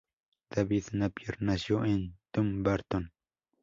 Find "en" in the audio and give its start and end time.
1.85-2.17